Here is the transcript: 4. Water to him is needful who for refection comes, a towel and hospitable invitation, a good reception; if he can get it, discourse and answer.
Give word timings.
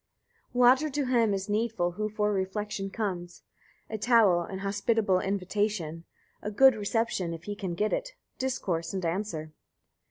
4. 0.53 0.59
Water 0.61 0.89
to 0.89 1.05
him 1.05 1.31
is 1.31 1.47
needful 1.47 1.91
who 1.91 2.09
for 2.09 2.33
refection 2.33 2.89
comes, 2.89 3.43
a 3.87 3.99
towel 3.99 4.41
and 4.41 4.61
hospitable 4.61 5.19
invitation, 5.19 6.05
a 6.41 6.49
good 6.49 6.75
reception; 6.75 7.35
if 7.35 7.43
he 7.43 7.55
can 7.55 7.75
get 7.75 7.93
it, 7.93 8.13
discourse 8.39 8.95
and 8.95 9.05
answer. 9.05 9.53